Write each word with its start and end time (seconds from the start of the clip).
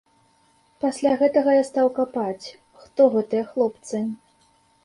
Пасля 0.85 1.11
гэтага 1.21 1.51
я 1.57 1.67
стаў 1.69 1.91
капаць, 1.99 2.47
хто 2.85 3.01
гэтыя 3.17 3.43
хлопцы. 3.51 4.03